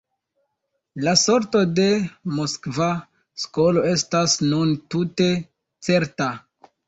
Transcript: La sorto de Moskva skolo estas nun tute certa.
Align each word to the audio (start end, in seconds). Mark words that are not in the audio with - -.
La 1.07 1.11
sorto 1.23 1.59
de 1.79 1.83
Moskva 2.37 2.87
skolo 3.43 3.83
estas 3.91 4.35
nun 4.47 4.75
tute 4.95 5.29
certa. 5.89 6.31